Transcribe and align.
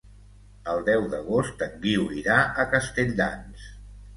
El 0.71 0.79
deu 0.87 1.03
d'agost 1.11 1.61
en 1.67 1.77
Guiu 1.83 2.07
irà 2.23 2.39
a 2.65 2.67
Castelldans. 2.73 3.69